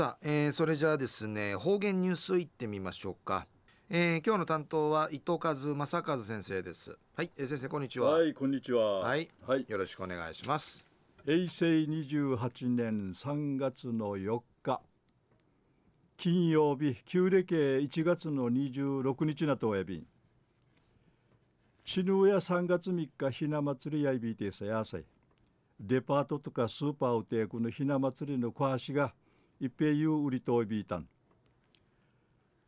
[0.00, 3.46] さあ、えー、それじゃあですね方言ニュースいってみましょうか、
[3.90, 6.96] えー、今日の担当は伊藤和正和先生です。
[7.14, 8.12] はい、えー、先生こんにちは。
[8.12, 9.00] はいこんにちは。
[9.00, 10.86] はい、はい、よろしくお願いします。
[11.26, 14.80] 平成28年3月の4日
[16.16, 19.98] 金曜日旧暦1月の26日なとおやび。
[19.98, 20.06] ん
[21.84, 25.04] 死ぬや3月3日ひな祭りやいびいてさやさい。
[25.78, 29.12] デパートとかスーパーをてこのひな祭りの小橋が
[29.62, 31.06] 一平ゆう売りとおびいたん。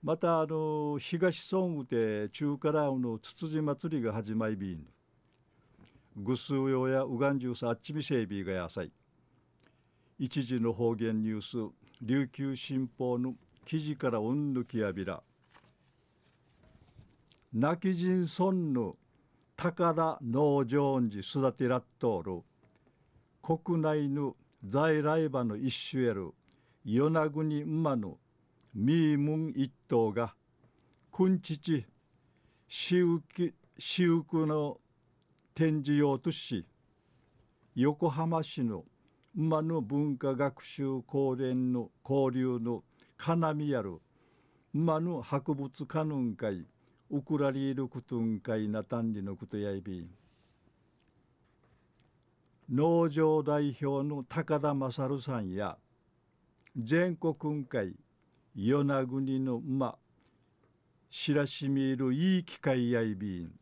[0.02, 4.86] またあの東村うて中からのつつじ祭りが始まりびん。
[6.18, 8.92] ぐすうよやうがんじゅうさあっちみせいびがやさい。
[10.18, 15.22] 一時の方言ニュース琉球新報の記事からうんぬきやびら。
[17.54, 18.96] 泣き人村の
[19.56, 22.42] 高田農場寺育てらっとおる。
[23.42, 24.36] 国内の
[24.68, 26.34] 在来馬の一種やる。
[26.84, 28.18] 与那国馬の
[28.74, 30.34] ミームン一頭が
[31.12, 31.86] 君父
[32.68, 34.80] 私服の
[35.54, 36.66] 展示用とし
[37.76, 38.84] 横浜市の
[39.36, 42.82] 馬の文化学習交連の交流の
[43.18, 44.00] 要やる
[44.74, 46.66] 馬の博物館の会
[47.10, 50.08] ウクラリールクトゥン会なたんりのことやいび
[52.68, 55.76] 農場代表の高田勝さんや
[56.74, 57.94] 全国雲海
[58.54, 59.98] 与那国の馬
[61.10, 63.52] 白しみるいい機会やいびん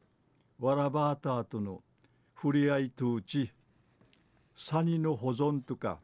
[0.60, 1.82] わらばーたとの
[2.34, 3.52] ふりあいとうち
[4.54, 5.98] サニの保存とか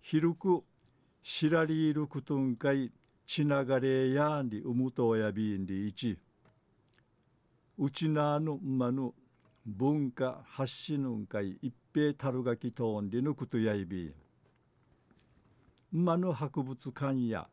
[0.00, 0.62] 広く
[1.24, 2.92] しらりいるくとんかい
[3.26, 6.16] ちながれやんりうむとやびんりいち。
[7.78, 9.12] うちなの馬の
[9.66, 14.23] 文化発信の会一平たるがきとんりのくとやいびん。
[15.96, 17.46] 馬の博物館や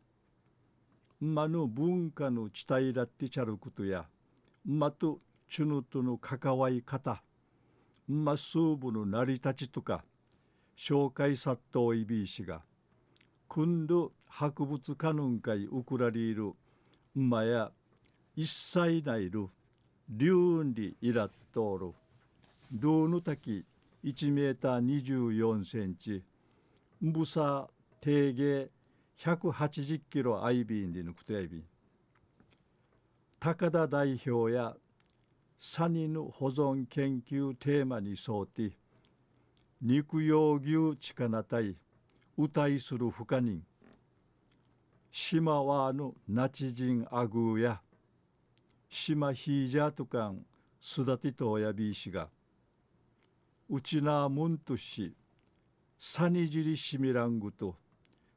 [1.22, 4.08] 馬の文化の地帯らってちゃることや
[4.67, 7.22] 馬とチュヌとの関わり方
[8.09, 10.03] 馬数部の成り立ちとか
[10.75, 12.63] 紹介殺到いびいしが
[13.47, 16.53] 今度博物館の会ウクラリール
[17.16, 17.69] 馬や
[18.35, 19.50] 一切ないる
[20.09, 21.94] 竜にいらっとおる。
[22.74, 23.63] 銅の滝
[24.03, 26.24] 1メーター24センチ
[27.01, 27.69] ブサ
[28.01, 28.69] 定芸
[29.23, 31.63] 180キロアイビンで抜くとやび
[33.39, 34.75] 高田代表や
[35.59, 38.75] サニの保存研究テーマに沿って
[39.84, 41.75] 肉用牛力なたい
[42.35, 43.62] 歌いする不可人
[45.12, 47.81] 島はのナチ人アグーや
[48.89, 50.44] 島ヒージャーとかん
[50.83, 52.29] 育てとやびいしが
[53.69, 55.13] うちなむんとし
[56.00, 57.75] サニジリシミラングと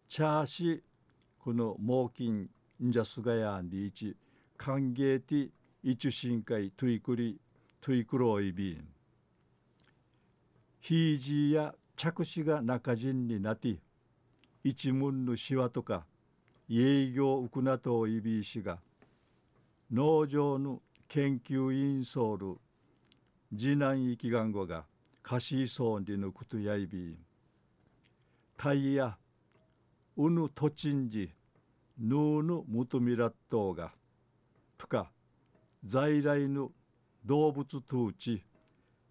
[0.09, 0.82] チャーシ
[1.38, 2.48] この猛禽
[2.82, 4.16] んじゃすがやんりいち
[4.56, 5.50] 歓迎て
[5.82, 7.41] いち深海トゥイクリ
[7.81, 8.88] トゥイクロイビン。
[10.81, 13.76] ヒージーや着手が中人になって
[14.62, 16.04] 一門のしわとか
[16.70, 18.78] 営業ウクナトイビー氏が
[19.91, 22.56] 農場の研究員ソウル
[23.56, 24.84] 次男生きがんごが
[25.22, 27.16] 貸しそうにぬくとやいび
[28.56, 29.16] タイヤ
[30.16, 31.32] うぬとちんじ
[31.98, 33.92] ぬうぬむとみらっとうが
[34.78, 35.10] とか
[35.84, 36.70] 在来の
[37.25, 38.42] 動物統治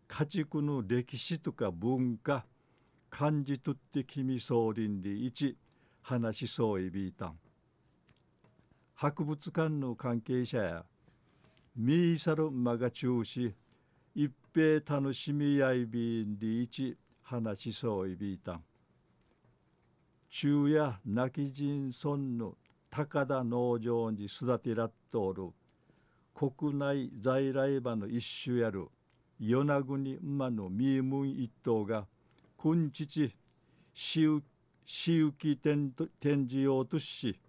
[0.07, 2.45] 家畜の歴史とか文化
[3.09, 5.57] 感じ取って君総林で一
[6.01, 7.39] 話しそういびいたん。
[8.95, 10.85] 博物館の関係者や
[11.75, 13.53] ミーサルマガ中止
[14.15, 18.63] 一平楽しみやいびんで一話しそういびいたん。
[20.35, 22.55] 中夜泣き人村の
[22.89, 25.51] 高田農場に育てらっとおる。
[26.33, 28.87] 国内在来馬の一種やる。
[29.39, 32.07] 与那国馬のミームン一頭が
[32.57, 33.31] 君父
[33.93, 34.21] 私
[35.19, 35.93] 行展
[36.49, 37.39] 示用とし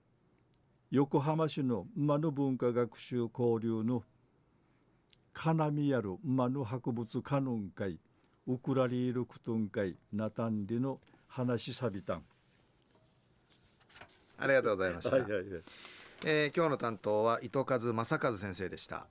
[0.90, 4.02] 横浜市の馬の文化学習交流の
[5.32, 7.98] 金見やる馬の博物館の会
[8.46, 12.24] ウクラリールクトン会ナタンリの話さびたん。
[14.44, 15.44] ありがとうございました、はいはいはい、
[16.26, 19.06] えー、今日の担当は糸数正和先生でした